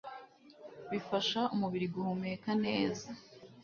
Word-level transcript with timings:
bifasha 0.91 1.39
umubiri 1.53 1.87
guhumeka 1.95 2.49
neza 2.65 3.07